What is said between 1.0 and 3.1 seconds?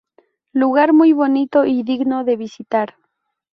bonito y digno de visitar.